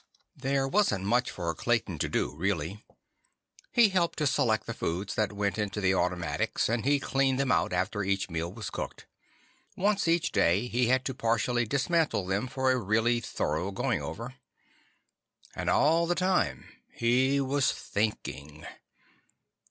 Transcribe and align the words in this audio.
There 0.35 0.67
wasn't 0.67 1.03
much 1.05 1.29
for 1.29 1.53
Clayton 1.53 1.99
to 1.99 2.09
do, 2.09 2.35
really. 2.35 2.83
He 3.71 3.89
helped 3.89 4.17
to 4.17 4.25
select 4.25 4.65
the 4.65 4.73
foods 4.73 5.13
that 5.13 5.31
went 5.31 5.59
into 5.59 5.79
the 5.79 5.93
automatics, 5.93 6.67
and 6.69 6.83
he 6.85 6.99
cleaned 6.99 7.39
them 7.39 7.51
out 7.51 7.71
after 7.71 8.01
each 8.01 8.27
meal 8.27 8.51
was 8.51 8.71
cooked. 8.71 9.05
Once 9.75 10.07
every 10.07 10.17
day, 10.21 10.67
he 10.67 10.87
had 10.87 11.05
to 11.05 11.13
partially 11.13 11.65
dismantle 11.67 12.25
them 12.25 12.47
for 12.47 12.71
a 12.71 12.77
really 12.77 13.19
thorough 13.19 13.69
going 13.69 14.01
over. 14.01 14.33
And 15.55 15.69
all 15.69 16.07
the 16.07 16.15
time, 16.15 16.65
he 16.89 17.39
was 17.39 17.71
thinking. 17.71 18.65